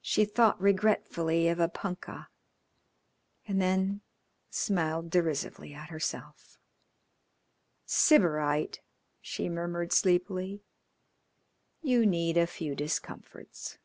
[0.00, 2.28] She thought regretfully of a punkah,
[3.48, 4.02] and then
[4.50, 6.60] smiled derisively at herself.
[7.84, 8.82] "Sybarite!"
[9.20, 10.62] she murmured sleepily.
[11.82, 13.78] "You need a few discomforts."